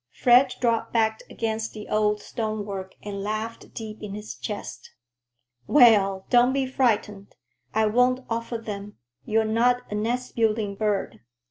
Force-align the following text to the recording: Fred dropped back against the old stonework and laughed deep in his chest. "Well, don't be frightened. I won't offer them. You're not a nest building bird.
Fred 0.09 0.55
dropped 0.59 0.93
back 0.93 1.21
against 1.29 1.73
the 1.73 1.87
old 1.87 2.21
stonework 2.23 2.95
and 3.03 3.21
laughed 3.21 3.71
deep 3.75 4.01
in 4.01 4.15
his 4.15 4.33
chest. 4.33 4.95
"Well, 5.67 6.25
don't 6.31 6.53
be 6.53 6.65
frightened. 6.65 7.35
I 7.75 7.85
won't 7.85 8.25
offer 8.27 8.57
them. 8.57 8.97
You're 9.25 9.45
not 9.45 9.83
a 9.91 9.93
nest 9.93 10.35
building 10.35 10.73
bird. 10.73 11.19